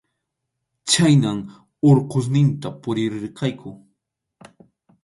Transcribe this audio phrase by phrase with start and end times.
[0.89, 1.39] Chhaynam
[1.89, 3.71] Urqusninta puririrqayku.